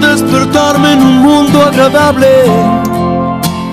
despertarme 0.00 0.92
en 0.92 1.02
un 1.02 1.18
mundo 1.18 1.62
agradable. 1.64 2.26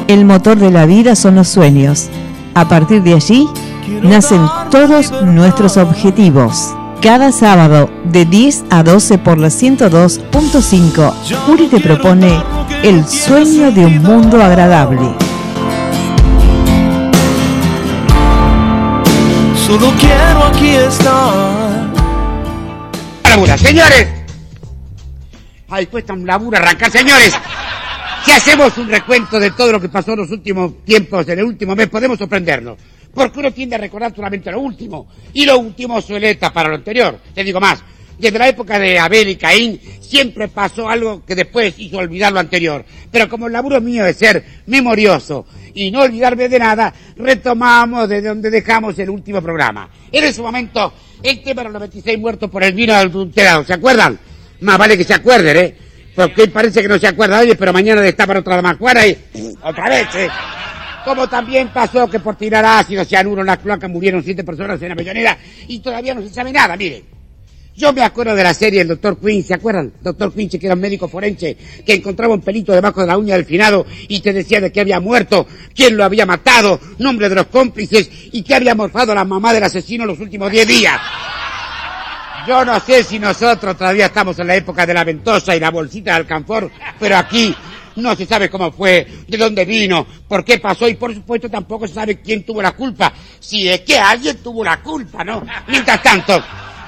El 0.07 0.25
motor 0.25 0.57
de 0.57 0.71
la 0.71 0.85
vida 0.85 1.15
son 1.15 1.35
los 1.35 1.47
sueños. 1.47 2.09
A 2.55 2.67
partir 2.67 3.01
de 3.03 3.13
allí 3.13 3.47
nacen 4.01 4.41
todos 4.69 5.11
nuestros 5.23 5.77
objetivos. 5.77 6.73
Cada 7.01 7.31
sábado 7.31 7.89
de 8.05 8.25
10 8.25 8.65
a 8.69 8.83
12 8.83 9.17
por 9.17 9.37
la 9.37 9.49
102.5, 9.49 11.13
Uri 11.49 11.67
te 11.67 11.79
propone 11.79 12.41
el 12.83 13.05
sueño 13.05 13.71
de 13.71 13.85
un 13.85 14.01
mundo 14.03 14.41
agradable. 14.41 15.15
Solo 19.65 19.91
quiero 19.99 20.45
aquí 20.45 20.69
estar. 20.75 21.91
labura, 23.29 23.57
señores. 23.57 24.12
Ay, 25.75 25.87
cuesta 25.87 26.13
un 26.13 26.23
laburo 26.23 26.55
arrancar, 26.55 26.91
señores. 26.91 27.33
Si 28.23 28.31
hacemos 28.31 28.77
un 28.77 28.87
recuento 28.87 29.39
de 29.39 29.49
todo 29.49 29.71
lo 29.71 29.81
que 29.81 29.89
pasó 29.89 30.11
en 30.13 30.19
los 30.19 30.29
últimos 30.29 30.85
tiempos, 30.85 31.27
en 31.27 31.39
el 31.39 31.45
último 31.45 31.75
mes, 31.75 31.87
podemos 31.87 32.19
sorprendernos. 32.19 32.77
Porque 33.11 33.39
uno 33.39 33.51
tiende 33.51 33.73
a 33.75 33.79
recordar 33.79 34.13
solamente 34.15 34.51
lo 34.51 34.59
último. 34.59 35.07
Y 35.33 35.47
lo 35.47 35.57
último 35.57 35.99
suele 35.99 36.35
para 36.35 36.69
lo 36.69 36.75
anterior. 36.75 37.19
Te 37.33 37.43
digo 37.43 37.59
más. 37.59 37.81
Desde 38.19 38.37
la 38.37 38.49
época 38.49 38.77
de 38.77 38.99
Abel 38.99 39.29
y 39.29 39.35
Caín, 39.35 39.81
siempre 39.99 40.47
pasó 40.47 40.87
algo 40.87 41.25
que 41.25 41.33
después 41.33 41.73
hizo 41.79 41.97
olvidar 41.97 42.31
lo 42.31 42.39
anterior. 42.39 42.85
Pero 43.11 43.27
como 43.27 43.47
el 43.47 43.53
laburo 43.53 43.81
mío 43.81 44.05
es 44.05 44.15
ser 44.15 44.45
memorioso 44.67 45.47
y 45.73 45.89
no 45.89 46.01
olvidarme 46.01 46.49
de 46.49 46.59
nada, 46.59 46.93
retomamos 47.17 48.07
desde 48.07 48.27
donde 48.27 48.51
dejamos 48.51 48.99
el 48.99 49.09
último 49.09 49.41
programa. 49.41 49.89
En 50.11 50.23
ese 50.23 50.39
momento, 50.39 50.93
el 51.23 51.41
tema 51.41 51.61
de 51.61 51.69
los 51.69 51.73
96 51.73 52.19
muertos 52.19 52.51
por 52.51 52.61
el 52.63 52.73
vino 52.73 52.93
adulterado. 52.93 53.63
¿Se 53.63 53.73
acuerdan? 53.73 54.19
Más 54.63 54.77
vale 54.77 54.97
que 54.97 55.03
se 55.03 55.13
acuerden, 55.13 55.57
¿eh? 55.57 55.75
Porque 56.15 56.47
parece 56.47 56.81
que 56.81 56.87
no 56.87 56.97
se 56.97 57.07
acuerda 57.07 57.39
hoy, 57.39 57.53
pero 57.57 57.73
mañana 57.73 58.01
destapan 58.01 58.37
otra 58.37 58.55
damacuara 58.55 59.05
y 59.05 59.17
otra 59.61 59.89
vez, 59.89 60.07
¿eh? 60.15 60.29
Como 61.03 61.27
también 61.27 61.67
pasó 61.67 62.09
que 62.09 62.19
por 62.21 62.37
tirar 62.37 62.63
ácido 62.63 63.03
cianuro 63.03 63.41
en 63.41 63.47
la 63.47 63.57
cloaca 63.57 63.89
murieron 63.89 64.23
siete 64.23 64.43
personas 64.43 64.81
en 64.81 64.87
la 64.87 64.93
Avellaneda 64.93 65.37
y 65.67 65.79
todavía 65.79 66.13
no 66.13 66.21
se 66.21 66.29
sabe 66.29 66.53
nada, 66.53 66.77
miren. 66.77 67.03
Yo 67.75 67.91
me 67.91 68.03
acuerdo 68.03 68.35
de 68.35 68.43
la 68.43 68.53
serie 68.53 68.81
El 68.81 68.87
Doctor 68.87 69.19
Quinn, 69.19 69.43
¿se 69.43 69.55
acuerdan? 69.55 69.91
Doctor 69.99 70.31
Quinn, 70.31 70.47
que 70.47 70.59
era 70.63 70.75
un 70.75 70.81
médico 70.81 71.09
forense, 71.09 71.57
que 71.83 71.95
encontraba 71.95 72.35
un 72.35 72.41
pelito 72.41 72.71
debajo 72.71 73.01
de 73.01 73.07
la 73.07 73.17
uña 73.17 73.35
del 73.35 73.45
finado 73.45 73.85
y 74.07 74.21
te 74.21 74.31
decía 74.31 74.61
de 74.61 74.71
qué 74.71 74.79
había 74.79 74.99
muerto, 74.99 75.47
quién 75.75 75.97
lo 75.97 76.03
había 76.03 76.25
matado, 76.25 76.79
nombre 76.99 77.27
de 77.27 77.35
los 77.35 77.47
cómplices 77.47 78.09
y 78.31 78.43
qué 78.43 78.55
había 78.55 78.75
morfado 78.75 79.13
la 79.15 79.25
mamá 79.25 79.53
del 79.53 79.63
asesino 79.63 80.05
los 80.05 80.19
últimos 80.19 80.51
diez 80.51 80.67
días. 80.67 81.01
Yo 82.47 82.65
no 82.65 82.79
sé 82.79 83.03
si 83.03 83.19
nosotros 83.19 83.77
todavía 83.77 84.07
estamos 84.07 84.37
en 84.39 84.47
la 84.47 84.55
época 84.55 84.85
de 84.85 84.93
la 84.93 85.03
ventosa 85.03 85.55
y 85.55 85.59
la 85.59 85.71
bolsita 85.71 86.11
de 86.11 86.17
alcanfor, 86.17 86.69
pero 86.99 87.15
aquí 87.15 87.55
no 87.95 88.15
se 88.15 88.25
sabe 88.25 88.49
cómo 88.49 88.71
fue, 88.71 89.07
de 89.27 89.37
dónde 89.37 89.63
vino, 89.63 90.05
por 90.27 90.43
qué 90.43 90.59
pasó 90.59 90.89
y 90.89 90.95
por 90.95 91.13
supuesto 91.13 91.49
tampoco 91.49 91.87
se 91.87 91.93
sabe 91.93 92.19
quién 92.19 92.43
tuvo 92.43 92.61
la 92.61 92.73
culpa. 92.73 93.13
Si 93.39 93.69
es 93.69 93.81
que 93.81 93.97
alguien 93.97 94.37
tuvo 94.43 94.63
la 94.63 94.81
culpa, 94.81 95.23
¿no? 95.23 95.45
Mientras 95.67 96.01
tanto, 96.01 96.43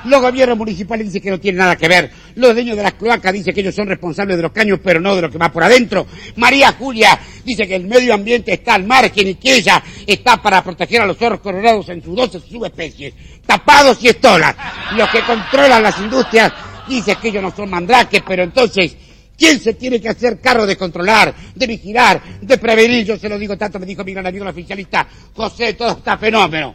los 0.05 0.21
gobiernos 0.21 0.57
municipales 0.57 1.07
dicen 1.07 1.21
que 1.21 1.31
no 1.31 1.39
tienen 1.39 1.59
nada 1.59 1.75
que 1.75 1.87
ver. 1.87 2.11
Los 2.35 2.53
dueños 2.53 2.77
de 2.77 2.83
las 2.83 2.93
cloacas 2.93 3.33
dicen 3.33 3.53
que 3.53 3.61
ellos 3.61 3.75
son 3.75 3.87
responsables 3.87 4.37
de 4.37 4.43
los 4.43 4.51
caños, 4.51 4.79
pero 4.83 4.99
no 4.99 5.15
de 5.15 5.23
lo 5.23 5.31
que 5.31 5.37
va 5.37 5.51
por 5.51 5.63
adentro. 5.63 6.05
María 6.35 6.73
Julia 6.73 7.19
dice 7.43 7.67
que 7.67 7.75
el 7.75 7.85
medio 7.85 8.13
ambiente 8.13 8.53
está 8.53 8.75
al 8.75 8.85
margen 8.85 9.27
y 9.27 9.35
que 9.35 9.55
ella 9.55 9.81
está 10.05 10.41
para 10.41 10.63
proteger 10.63 11.01
a 11.01 11.05
los 11.05 11.17
zorros 11.17 11.39
colorados 11.39 11.89
en 11.89 12.03
sus 12.03 12.15
12 12.15 12.39
subespecies. 12.39 13.13
Tapados 13.45 14.03
y 14.03 14.09
estolas. 14.09 14.55
Los 14.95 15.09
que 15.09 15.21
controlan 15.21 15.83
las 15.83 15.99
industrias 15.99 16.51
dicen 16.87 17.17
que 17.21 17.29
ellos 17.29 17.43
no 17.43 17.55
son 17.55 17.69
mandraques, 17.69 18.21
pero 18.27 18.43
entonces 18.43 18.95
¿Quién 19.37 19.59
se 19.59 19.73
tiene 19.73 19.99
que 19.99 20.09
hacer 20.09 20.39
cargo 20.39 20.65
de 20.65 20.77
controlar, 20.77 21.33
de 21.53 21.67
vigilar, 21.67 22.21
de 22.41 22.57
prevenir? 22.57 23.05
Yo 23.05 23.17
se 23.17 23.27
lo 23.27 23.37
digo 23.37 23.57
tanto, 23.57 23.79
me 23.79 23.85
dijo 23.85 24.03
mi 24.03 24.13
gran 24.13 24.25
amigo 24.25 24.43
el 24.43 24.51
oficialista, 24.51 25.07
José, 25.35 25.73
todo 25.73 25.91
está 25.91 26.17
fenómeno. 26.17 26.73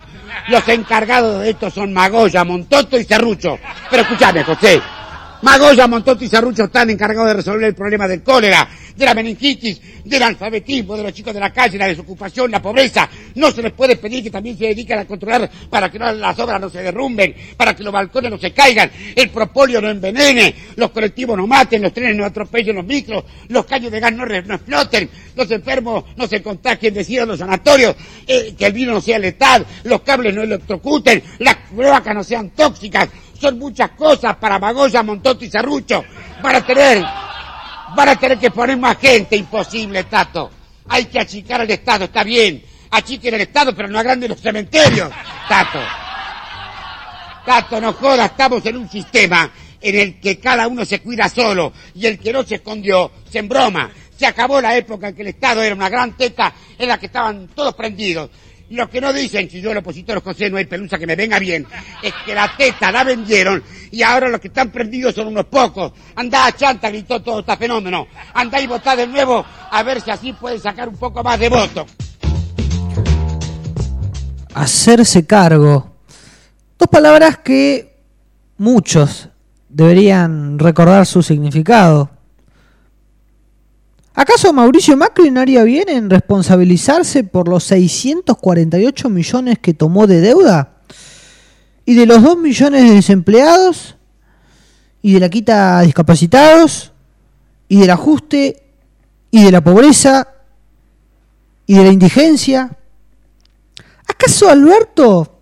Los 0.49 0.67
encargados 0.69 1.43
de 1.43 1.51
esto 1.51 1.71
son 1.71 1.93
Magoya, 1.93 2.45
Montoto 2.45 2.99
y 2.99 3.05
Cerrucho. 3.05 3.59
Pero 3.91 4.03
escúchame, 4.03 4.45
José, 4.45 4.81
Magoya, 5.43 5.87
Montoto 5.87 6.23
y 6.23 6.29
Cerrucho 6.29 6.65
están 6.65 6.91
encargados 6.91 7.29
de 7.29 7.35
resolver 7.35 7.65
el 7.65 7.75
problema 7.75 8.07
del 8.07 8.23
cólera, 8.23 8.69
de 8.95 9.05
la 9.07 9.15
meningitis, 9.15 9.81
del 10.05 10.23
alfabetismo, 10.23 10.97
de 10.97 11.05
los 11.05 11.15
chicos 11.15 11.33
de 11.33 11.41
la 11.41 11.51
calle, 11.51 11.79
la 11.79 11.87
desocupación, 11.87 12.51
la 12.51 12.61
pobreza. 12.61 13.09
No 13.37 13.51
se 13.51 13.63
les 13.63 13.73
puede 13.73 13.97
pedir 13.97 14.23
que 14.23 14.31
también 14.31 14.59
se 14.59 14.67
dediquen 14.67 14.99
a 14.99 15.07
controlar 15.07 15.51
para 15.71 15.91
que 15.91 15.99
las 15.99 16.39
obras 16.39 16.61
no 16.61 16.69
se 16.69 16.83
derrumben, 16.83 17.35
para 17.57 17.75
que 17.75 17.83
los 17.83 17.93
balcones 17.93 18.31
no 18.31 18.39
se 18.39 18.53
caigan, 18.53 18.91
el 19.17 19.31
propolio 19.31 19.81
no 19.81 19.89
envenene, 19.89 20.55
los 20.77 20.91
colectivos 20.91 21.37
no 21.39 21.47
maten, 21.47 21.81
los 21.81 21.93
trenes 21.95 22.17
no 22.17 22.27
atropellen 22.27 22.77
los 22.77 22.85
micros, 22.85 23.25
los 23.49 23.65
caños 23.65 23.91
de 23.91 24.01
gas 24.01 24.13
no, 24.13 24.27
no 24.27 24.55
exploten, 24.55 25.09
los 25.35 25.51
enfermos 25.51 26.05
no 26.17 26.27
se 26.27 26.43
contagien 26.43 26.93
de 26.93 27.27
los 27.27 27.39
sanatorios, 27.39 27.97
eh, 28.27 28.55
que 28.59 28.67
el 28.67 28.73
vino 28.73 28.93
no 28.93 29.01
sea 29.01 29.19
letal, 29.19 29.67
los 29.85 30.03
cables 30.03 30.35
no 30.35 30.43
electrocuten, 30.43 31.23
las 31.39 31.57
cloacas 31.75 32.15
no 32.15 32.25
sean 32.25 32.51
tóxicas. 32.51 33.09
Son 33.41 33.59
muchas 33.59 33.91
cosas 33.93 34.37
para 34.37 34.59
Magoya, 34.59 35.03
Montoto 35.03 35.45
y 35.45 35.51
Cerrucho. 35.51 36.05
Para 36.43 36.65
tener 36.65 37.05
Van 37.95 38.09
a 38.09 38.17
tener 38.17 38.39
que 38.39 38.51
poner 38.51 38.77
más 38.77 38.99
gente, 38.99 39.37
imposible, 39.37 40.05
Tato. 40.05 40.51
Hay 40.89 41.07
que 41.07 41.19
achicar 41.19 41.61
el 41.61 41.71
Estado, 41.71 42.05
está 42.05 42.23
bien. 42.23 42.63
Achiquen 42.91 43.35
el 43.35 43.43
Estado, 43.43 43.75
pero 43.75 43.89
no 43.89 43.99
agranden 43.99 44.31
los 44.31 44.41
cementerios, 44.41 45.11
Tato. 45.49 45.81
Tato, 47.45 47.81
no 47.81 47.93
joda, 47.95 48.27
estamos 48.27 48.65
en 48.67 48.77
un 48.77 48.89
sistema 48.89 49.51
en 49.81 49.97
el 49.97 50.21
que 50.21 50.39
cada 50.39 50.69
uno 50.69 50.85
se 50.85 51.01
cuida 51.01 51.29
solo 51.29 51.73
y 51.95 52.07
el 52.07 52.19
que 52.19 52.33
no 52.33 52.43
se 52.43 52.57
escondió 52.57 53.11
se 53.29 53.39
embroma. 53.39 53.91
Se 54.17 54.27
acabó 54.27 54.61
la 54.61 54.77
época 54.77 55.09
en 55.09 55.15
que 55.15 55.23
el 55.23 55.29
Estado 55.29 55.63
era 55.63 55.75
una 55.75 55.89
gran 55.89 56.17
teta 56.17 56.53
en 56.79 56.89
la 56.89 56.99
que 56.99 57.07
estaban 57.07 57.49
todos 57.49 57.75
prendidos. 57.75 58.31
Lo 58.71 58.89
que 58.89 59.01
no 59.01 59.13
dicen, 59.13 59.51
si 59.51 59.61
yo 59.61 59.73
el 59.73 59.79
opositor 59.79 60.23
José 60.23 60.49
no 60.49 60.57
hay 60.57 60.65
pelusa 60.65 60.97
que 60.97 61.07
me 61.07 61.17
venga 61.17 61.41
bien, 61.41 61.67
es 62.03 62.13
que 62.25 62.35
la 62.35 62.53
teta 62.57 62.93
la 62.93 63.03
vendieron 63.03 63.63
y 63.91 64.03
ahora 64.03 64.29
los 64.29 64.41
que 64.41 64.47
están 64.47 64.71
prendidos 64.71 65.15
son 65.15 65.27
unos 65.27 65.47
pocos. 65.47 65.93
Andá 66.15 66.47
a 66.47 66.53
chanta, 66.53 66.89
gritó 66.89 67.21
todo 67.21 67.41
este 67.41 67.57
fenómeno. 67.57 68.07
Andá 68.33 68.61
y 68.61 68.69
votá 68.69 68.95
de 68.95 69.09
nuevo 69.09 69.45
a 69.71 69.83
ver 69.83 70.01
si 70.01 70.13
así 70.13 70.33
pueden 70.35 70.61
sacar 70.61 70.89
un 70.89 70.97
poco 70.97 71.23
más 71.23 71.39
de 71.41 71.49
votos. 71.49 71.87
hacerse 74.55 75.27
cargo. 75.27 75.97
Dos 76.79 76.89
palabras 76.89 77.39
que 77.39 78.05
muchos 78.57 79.31
deberían 79.69 80.59
recordar 80.59 81.07
su 81.07 81.23
significado. 81.23 82.11
¿Acaso 84.21 84.53
Mauricio 84.53 84.99
Macri 84.99 85.31
no 85.31 85.41
haría 85.41 85.63
bien 85.63 85.89
en 85.89 86.11
responsabilizarse 86.11 87.25
por 87.25 87.49
los 87.49 87.65
648 87.65 89.09
millones 89.09 89.59
que 89.59 89.73
tomó 89.73 90.07
de 90.07 90.21
deuda? 90.21 90.83
¿Y 91.87 91.95
de 91.95 92.05
los 92.05 92.23
2 92.23 92.37
millones 92.37 92.83
de 92.83 92.97
desempleados? 92.97 93.97
¿Y 95.01 95.15
de 95.15 95.21
la 95.21 95.31
quita 95.31 95.79
a 95.79 95.83
discapacitados? 95.85 96.93
¿Y 97.67 97.81
del 97.81 97.89
ajuste? 97.89 98.63
¿Y 99.31 99.43
de 99.43 99.53
la 99.53 99.65
pobreza? 99.65 100.29
¿Y 101.65 101.79
de 101.79 101.85
la 101.85 101.91
indigencia? 101.91 102.77
¿Acaso 104.07 104.51
Alberto 104.51 105.41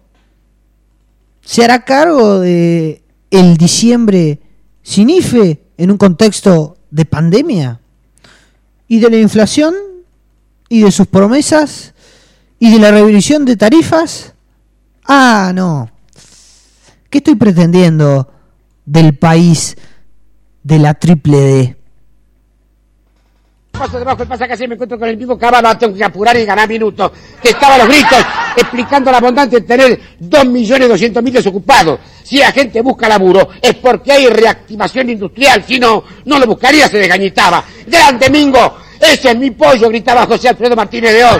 se 1.40 1.64
hará 1.64 1.84
cargo 1.84 2.38
de 2.38 3.02
el 3.28 3.56
diciembre 3.56 4.38
sin 4.84 5.10
IFE 5.10 5.64
en 5.76 5.90
un 5.90 5.96
contexto 5.96 6.76
de 6.92 7.04
pandemia? 7.06 7.80
¿Y 8.88 8.98
de 8.98 9.10
la 9.10 9.18
inflación? 9.18 9.74
¿Y 10.68 10.82
de 10.82 10.90
sus 10.90 11.06
promesas? 11.06 11.94
¿Y 12.58 12.72
de 12.72 12.78
la 12.78 12.90
revisión 12.90 13.44
de 13.44 13.56
tarifas? 13.56 14.32
Ah, 15.04 15.52
no. 15.54 15.90
¿Qué 17.10 17.18
estoy 17.18 17.36
pretendiendo 17.36 18.32
del 18.84 19.16
país 19.16 19.76
de 20.62 20.78
la 20.78 20.94
triple 20.94 21.38
D? 21.38 21.77
Paso 23.78 23.98
debajo 24.00 24.18
del 24.18 24.28
pasacalle 24.28 24.66
me 24.66 24.74
encuentro 24.74 24.98
con 24.98 25.08
el 25.08 25.16
mismo 25.16 25.38
caballo, 25.38 25.78
tengo 25.78 25.96
que 25.96 26.02
apurar 26.02 26.36
y 26.36 26.44
ganar 26.44 26.68
minutos. 26.68 27.12
Que 27.40 27.50
estaba 27.50 27.76
a 27.76 27.78
los 27.78 27.86
gritos 27.86 28.18
explicando 28.56 29.12
la 29.12 29.20
bondad 29.20 29.46
de 29.46 29.60
tener 29.60 30.00
2.200.000 30.20 31.30
desocupados. 31.30 32.00
Si 32.24 32.38
la 32.38 32.50
gente 32.50 32.80
busca 32.82 33.08
laburo 33.08 33.50
es 33.62 33.74
porque 33.74 34.10
hay 34.10 34.26
reactivación 34.26 35.10
industrial, 35.10 35.62
si 35.64 35.78
no, 35.78 36.02
no 36.24 36.38
lo 36.40 36.46
buscaría, 36.46 36.88
se 36.88 36.98
desgañitaba. 36.98 37.62
¡Grande 37.86 38.28
Mingo! 38.30 38.78
Ese 39.00 39.30
es 39.30 39.38
mi 39.38 39.52
pollo, 39.52 39.88
gritaba 39.88 40.26
José 40.26 40.48
Alfredo 40.48 40.74
Martínez 40.74 41.12
de 41.12 41.24
Oz. 41.24 41.38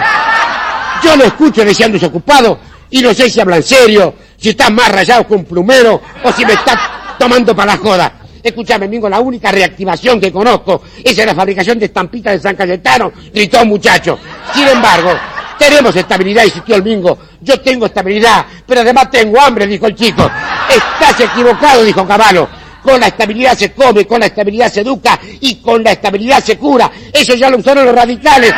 Yo 1.03 1.17
lo 1.17 1.25
escucho 1.25 1.65
deseando 1.65 1.95
desocupado 1.95 2.57
y 2.89 3.01
no 3.01 3.13
sé 3.13 3.29
si 3.29 3.41
habla 3.41 3.57
en 3.57 3.63
serio, 3.63 4.15
si 4.37 4.49
está 4.49 4.69
más 4.69 4.89
rayado 4.89 5.27
que 5.27 5.33
un 5.33 5.43
plumero 5.43 6.01
o 6.23 6.31
si 6.31 6.45
me 6.45 6.53
está 6.53 7.17
tomando 7.19 7.53
para 7.53 7.73
la 7.73 7.77
joda. 7.77 8.18
Escúchame, 8.41 8.87
Mingo, 8.87 9.09
la 9.09 9.19
única 9.19 9.51
reactivación 9.51 10.19
que 10.19 10.31
conozco 10.31 10.81
es 11.03 11.17
en 11.17 11.27
la 11.27 11.35
fabricación 11.35 11.77
de 11.79 11.85
estampitas 11.85 12.33
de 12.33 12.39
San 12.39 12.55
Cayetano, 12.55 13.11
gritó 13.33 13.61
un 13.61 13.69
muchacho. 13.69 14.17
Sin 14.53 14.67
embargo, 14.67 15.11
tenemos 15.59 15.93
estabilidad, 15.95 16.45
insistió 16.45 16.75
el 16.75 16.83
Mingo. 16.83 17.17
Yo 17.41 17.59
tengo 17.59 17.85
estabilidad, 17.85 18.45
pero 18.65 18.81
además 18.81 19.11
tengo 19.11 19.39
hambre, 19.39 19.67
dijo 19.67 19.87
el 19.87 19.95
chico. 19.95 20.29
Estás 20.69 21.19
equivocado, 21.19 21.83
dijo 21.83 22.07
Caballo. 22.07 22.47
Con 22.81 22.99
la 23.01 23.07
estabilidad 23.07 23.57
se 23.57 23.73
come, 23.73 24.07
con 24.07 24.21
la 24.21 24.27
estabilidad 24.27 24.71
se 24.71 24.81
educa 24.81 25.19
y 25.41 25.55
con 25.55 25.83
la 25.83 25.91
estabilidad 25.91 26.41
se 26.41 26.57
cura. 26.57 26.89
Eso 27.11 27.35
ya 27.35 27.49
lo 27.49 27.57
usaron 27.57 27.85
los 27.85 27.93
radicales. 27.93 28.53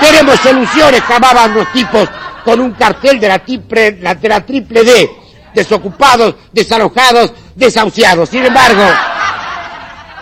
Queremos 0.00 0.40
soluciones, 0.40 1.00
jamaban 1.02 1.54
los 1.54 1.72
tipos 1.72 2.08
con 2.44 2.60
un 2.60 2.72
cartel 2.72 3.20
de 3.20 3.28
la 3.28 3.38
triple, 3.38 3.92
de 3.92 4.28
la 4.28 4.44
triple 4.44 4.82
D. 4.82 5.10
Desocupados, 5.54 6.34
desalojados, 6.52 7.32
desahuciados. 7.54 8.28
Sin 8.28 8.44
embargo, 8.44 8.82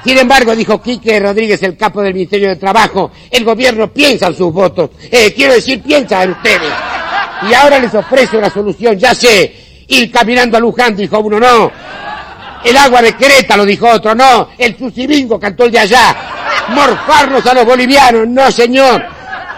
sin 0.04 0.18
embargo, 0.18 0.56
dijo 0.56 0.80
Quique 0.80 1.20
Rodríguez, 1.20 1.62
el 1.62 1.76
capo 1.76 2.00
del 2.02 2.14
Ministerio 2.14 2.48
de 2.48 2.56
Trabajo, 2.56 3.10
el 3.30 3.44
gobierno 3.44 3.92
piensa 3.92 4.28
en 4.28 4.36
sus 4.36 4.52
votos. 4.52 4.90
Eh, 5.10 5.32
quiero 5.34 5.54
decir, 5.54 5.82
piensa 5.82 6.22
en 6.22 6.30
ustedes. 6.30 6.72
Y 7.48 7.54
ahora 7.54 7.78
les 7.78 7.94
ofrece 7.94 8.36
una 8.38 8.50
solución, 8.50 8.98
ya 8.98 9.14
sé. 9.14 9.84
Ir 9.88 10.10
caminando 10.10 10.56
a 10.56 10.60
Luján, 10.60 10.96
dijo 10.96 11.18
uno, 11.18 11.38
no. 11.38 11.70
El 12.64 12.76
agua 12.76 13.02
de 13.02 13.14
lo 13.56 13.64
dijo 13.64 13.88
otro, 13.88 14.14
no. 14.14 14.48
El 14.56 14.76
Susibingo 14.76 15.38
cantó 15.38 15.64
el 15.64 15.72
de 15.72 15.80
allá. 15.80 16.16
Morfarnos 16.68 17.44
a 17.46 17.54
los 17.54 17.64
bolivianos, 17.64 18.28
no 18.28 18.50
señor. 18.50 19.04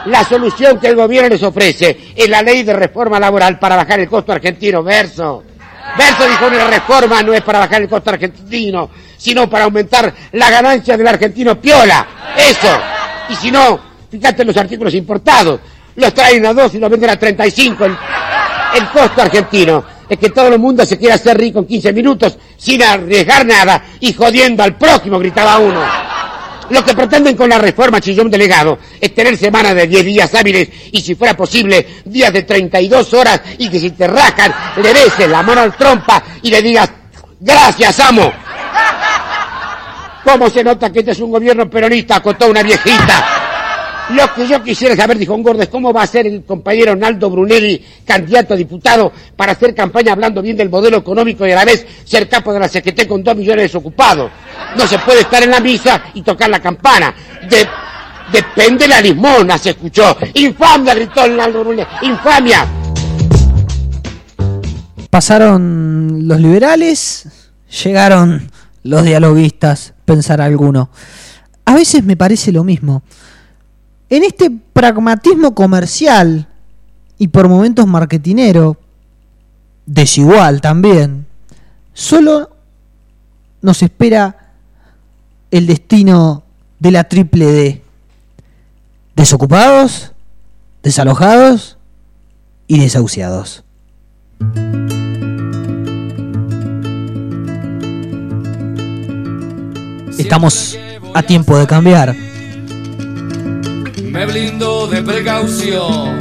La 0.06 0.24
solución 0.24 0.80
que 0.80 0.88
el 0.88 0.96
gobierno 0.96 1.28
les 1.28 1.42
ofrece 1.42 2.12
es 2.16 2.28
la 2.28 2.42
ley 2.42 2.64
de 2.64 2.72
reforma 2.72 3.20
laboral 3.20 3.58
para 3.58 3.76
bajar 3.76 4.00
el 4.00 4.08
costo 4.08 4.32
argentino, 4.32 4.82
verso. 4.82 5.44
Verso 5.96 6.28
dijo, 6.28 6.46
una 6.46 6.68
reforma 6.68 7.22
no 7.22 7.32
es 7.32 7.42
para 7.42 7.60
bajar 7.60 7.82
el 7.82 7.88
costo 7.88 8.10
argentino, 8.10 8.90
sino 9.22 9.48
para 9.48 9.64
aumentar 9.64 10.12
la 10.32 10.50
ganancia 10.50 10.96
del 10.96 11.06
argentino 11.06 11.60
piola. 11.60 12.06
Eso. 12.36 12.80
Y 13.28 13.36
si 13.36 13.52
no, 13.52 13.78
fíjate 14.10 14.44
los 14.44 14.56
artículos 14.56 14.92
importados. 14.94 15.60
Los 15.94 16.12
traen 16.12 16.44
a 16.44 16.52
dos 16.52 16.74
y 16.74 16.78
los 16.78 16.90
venden 16.90 17.10
a 17.10 17.16
35 17.16 17.84
el, 17.84 17.96
el 18.74 18.88
costo 18.88 19.22
argentino. 19.22 19.84
Es 20.08 20.18
que 20.18 20.30
todo 20.30 20.48
el 20.48 20.58
mundo 20.58 20.84
se 20.84 20.98
quiere 20.98 21.14
hacer 21.14 21.38
rico 21.38 21.60
en 21.60 21.66
15 21.66 21.92
minutos 21.92 22.36
sin 22.56 22.82
arriesgar 22.82 23.46
nada 23.46 23.84
y 24.00 24.12
jodiendo 24.12 24.64
al 24.64 24.76
próximo, 24.76 25.20
gritaba 25.20 25.58
uno. 25.58 25.80
Lo 26.70 26.84
que 26.84 26.94
pretenden 26.94 27.36
con 27.36 27.48
la 27.48 27.58
reforma 27.58 28.00
Chillón 28.00 28.30
Delegado 28.30 28.78
es 29.00 29.14
tener 29.14 29.36
semanas 29.36 29.74
de 29.74 29.86
10 29.86 30.04
días 30.04 30.34
hábiles 30.34 30.68
y 30.90 31.00
si 31.00 31.14
fuera 31.14 31.36
posible 31.36 31.86
días 32.04 32.32
de 32.32 32.42
32 32.42 33.14
horas 33.14 33.40
y 33.58 33.68
que 33.68 33.78
si 33.78 33.90
te 33.90 34.08
rajan 34.08 34.52
le 34.82 34.92
beses 34.92 35.28
la 35.28 35.42
mano 35.42 35.60
al 35.60 35.76
trompa 35.76 36.22
y 36.42 36.50
le 36.50 36.60
digas 36.60 36.90
gracias 37.38 38.00
amo. 38.00 38.41
¿Cómo 40.24 40.48
se 40.48 40.62
nota 40.62 40.92
que 40.92 41.00
este 41.00 41.12
es 41.12 41.20
un 41.20 41.30
gobierno 41.30 41.68
peronista? 41.68 42.16
Acotó 42.16 42.48
una 42.50 42.62
viejita. 42.62 43.42
Lo 44.10 44.34
que 44.34 44.46
yo 44.46 44.62
quisiera 44.62 44.94
saber, 44.94 45.16
dijo 45.16 45.34
un 45.34 45.42
gordo, 45.42 45.62
es 45.62 45.68
cómo 45.68 45.92
va 45.92 46.02
a 46.02 46.06
ser 46.06 46.26
el 46.26 46.44
compañero 46.44 46.94
Naldo 46.94 47.30
Brunelli, 47.30 47.82
candidato 48.04 48.54
a 48.54 48.56
diputado, 48.56 49.12
para 49.36 49.52
hacer 49.52 49.74
campaña 49.74 50.12
hablando 50.12 50.42
bien 50.42 50.56
del 50.56 50.68
modelo 50.68 50.98
económico 50.98 51.46
y 51.46 51.52
a 51.52 51.56
la 51.56 51.64
vez 51.64 51.86
ser 52.04 52.28
capo 52.28 52.52
de 52.52 52.60
la 52.60 52.68
CGT 52.68 53.06
con 53.06 53.22
dos 53.22 53.36
millones 53.36 53.58
de 53.58 53.62
desocupados. 53.62 54.30
No 54.76 54.86
se 54.86 54.98
puede 54.98 55.20
estar 55.20 55.42
en 55.42 55.50
la 55.50 55.60
misa 55.60 56.02
y 56.14 56.22
tocar 56.22 56.50
la 56.50 56.60
campana. 56.60 57.14
De, 57.48 57.66
depende 58.32 58.86
la 58.86 59.00
limona, 59.00 59.56
se 59.56 59.70
escuchó. 59.70 60.16
Infamia, 60.34 60.94
gritó 60.94 61.26
Naldo 61.26 61.60
Brunelli. 61.60 61.86
Infamia. 62.02 62.66
Pasaron 65.08 66.26
los 66.26 66.40
liberales, 66.40 67.28
llegaron 67.82 68.51
los 68.82 69.04
dialoguistas, 69.04 69.94
pensar 70.04 70.40
alguno. 70.40 70.90
A 71.64 71.74
veces 71.74 72.04
me 72.04 72.16
parece 72.16 72.52
lo 72.52 72.64
mismo. 72.64 73.02
En 74.08 74.24
este 74.24 74.50
pragmatismo 74.50 75.54
comercial 75.54 76.48
y 77.18 77.28
por 77.28 77.48
momentos 77.48 77.86
marketinero, 77.86 78.76
desigual 79.86 80.60
también, 80.60 81.26
solo 81.92 82.50
nos 83.60 83.82
espera 83.82 84.54
el 85.50 85.66
destino 85.66 86.42
de 86.78 86.90
la 86.90 87.04
triple 87.04 87.46
D. 87.46 87.82
Desocupados, 89.14 90.12
desalojados 90.82 91.78
y 92.66 92.80
desahuciados. 92.80 93.62
Estamos 100.22 100.78
a 101.14 101.22
tiempo 101.22 101.58
de 101.58 101.66
cambiar 101.66 102.14
me 104.12 104.26
blindo 104.26 104.86
de 104.88 105.02
precaución. 105.02 106.18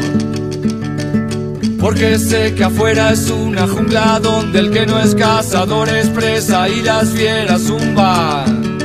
Porque 1.80 2.18
sé 2.18 2.56
que 2.56 2.63
afuera 2.63 3.12
es 3.12 3.30
una 3.30 3.68
jungla 3.68 4.19
donde 4.21 4.59
el 4.59 4.71
que 4.71 4.86
no 4.86 5.00
es 5.00 5.13
cazador 5.13 5.89
es 5.89 6.07
presa 6.09 6.69
y 6.69 6.81
las 6.81 7.09
fieras 7.09 7.63
zumban. 7.63 8.80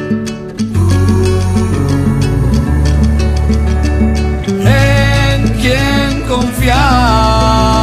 ¿En 4.65 5.49
quién 5.61 6.23
confiar? 6.27 7.76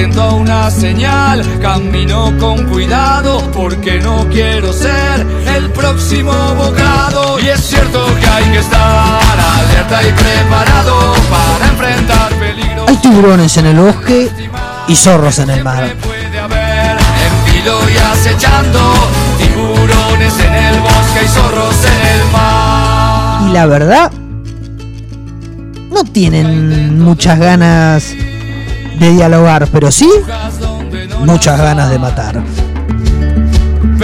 Atento 0.00 0.36
una 0.36 0.70
señal, 0.70 1.44
camino 1.60 2.32
con 2.40 2.66
cuidado 2.70 3.38
porque 3.52 4.00
no 4.00 4.26
quiero 4.30 4.72
ser 4.72 5.26
el 5.54 5.70
próximo 5.72 6.32
bocado. 6.54 7.38
Y 7.38 7.48
es 7.48 7.60
cierto 7.60 8.06
que 8.18 8.26
hay 8.26 8.44
que 8.44 8.60
estar 8.60 8.80
alerta 8.80 10.02
y 10.02 10.12
preparado 10.12 11.12
para 11.28 11.66
enfrentar 11.68 12.32
peligros. 12.36 12.88
Hay 12.88 12.96
tiburones 12.96 13.54
en 13.58 13.66
el 13.66 13.76
bosque 13.78 14.30
y 14.88 14.96
zorros 14.96 15.38
en 15.38 15.50
el 15.50 15.62
mar. 15.62 15.94
Puede 16.02 16.40
haber 16.40 16.96
en 16.96 17.52
filo 17.52 17.80
y 17.90 17.98
acechando 17.98 18.94
tiburones 19.36 20.32
en 20.40 20.54
el 20.54 20.80
bosque 20.80 21.24
y 21.26 21.28
zorros 21.28 21.76
en 21.84 22.20
el 22.20 22.32
mar. 22.32 23.50
Y 23.50 23.52
la 23.52 23.66
verdad, 23.66 24.10
no 25.90 26.04
tienen 26.04 26.98
muchas 26.98 27.38
ganas 27.38 28.14
de 29.00 29.10
dialogar, 29.10 29.66
pero 29.72 29.90
sí 29.90 30.08
muchas 31.24 31.58
ganas 31.58 31.90
de 31.90 31.98
matar 31.98 32.42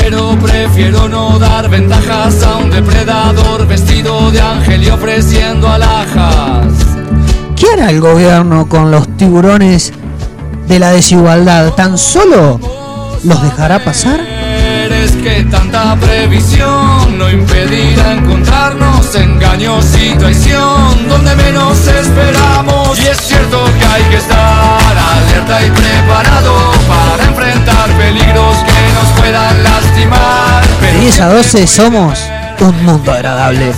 pero 0.09 0.39
prefiero 0.39 1.09
no 1.09 1.37
dar 1.37 1.69
ventajas 1.69 2.41
a 2.45 2.59
un 2.59 2.71
depredador 2.71 3.67
vestido 3.67 4.31
de 4.31 4.41
ángel 4.41 4.85
y 4.85 4.91
ofreciendo 4.91 5.69
alhajas. 5.69 6.73
¿Qué 7.57 7.67
hará 7.73 7.91
el 7.91 8.01
gobierno 8.01 8.69
con 8.69 8.93
los 8.93 9.09
tiburones 9.17 9.93
de 10.69 10.79
la 10.79 10.93
desigualdad? 10.93 11.73
¿Tan 11.73 11.99
solo 11.99 12.61
los 13.25 13.43
dejará 13.43 13.83
pasar? 13.83 14.21
Es 15.07 15.13
que 15.23 15.45
tanta 15.45 15.95
previsión 16.01 17.17
no 17.17 17.31
impedirá 17.31 18.15
encontrarnos 18.15 19.15
engaños 19.15 19.87
y 19.97 20.17
traición 20.17 21.09
donde 21.09 21.33
menos 21.37 21.79
esperamos. 21.87 22.99
Y 22.99 23.07
es 23.07 23.17
cierto 23.19 23.65
que 23.79 23.87
hay 23.87 24.03
que 24.11 24.17
estar 24.17 24.97
alerta 25.15 25.65
y 25.65 25.71
preparado 25.71 26.73
para 26.89 27.25
enfrentar 27.25 27.89
peligros 27.97 28.57
que 28.67 28.95
nos 28.95 29.21
puedan 29.21 29.63
lastimar. 29.63 30.67
De 30.81 30.99
10 30.99 31.21
a 31.21 31.29
12 31.29 31.67
somos 31.69 32.19
un 32.59 32.85
mundo 32.85 33.13
agradable. 33.13 33.73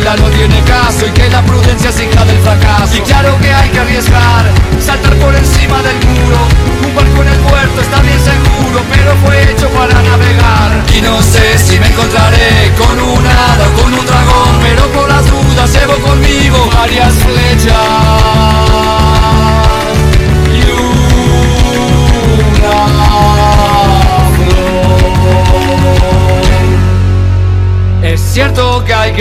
Cautela 0.00 0.16
no 0.16 0.30
tiene 0.30 0.62
caso 0.62 1.06
y 1.06 1.10
que 1.10 1.28
la 1.28 1.42
prudencia 1.42 1.90
es 1.90 2.00
hija 2.00 2.24
del 2.24 2.38
fracaso. 2.38 2.96
Y 2.96 3.00
claro 3.00 3.38
que 3.40 3.52
hay 3.52 3.68
que 3.70 3.78
arriesgar, 3.78 4.50
saltar 4.80 5.14
por 5.16 5.34
encima 5.34 5.82
del 5.82 5.96
muro. 6.06 6.49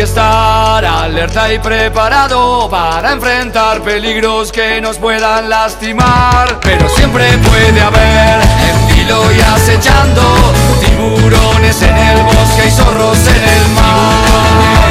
Estar 0.10 0.84
alerta 0.84 1.54
y 1.54 1.60
preparado 1.60 2.68
para 2.68 3.12
enfrentar 3.12 3.80
peligros 3.82 4.52
que 4.52 4.82
nos 4.82 4.98
puedan 4.98 5.48
lastimar. 5.50 6.60
Pero 6.62 6.90
siempre 6.90 7.26
puede 7.38 7.80
haber 7.80 8.42
en 8.42 8.90
filo 8.90 9.32
y 9.32 9.40
acechando 9.40 10.22
tiburones 10.80 11.80
en 11.84 11.96
el 11.96 12.24
bosque 12.24 12.68
y 12.68 12.72
zorros 12.72 13.20
en 13.28 13.50
el 13.50 13.70
mar. 13.76 14.89